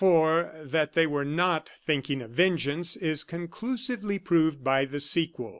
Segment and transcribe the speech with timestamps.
[0.03, 5.49] For, that they were not thinking of vengeance, is conclusively proved by the sequel.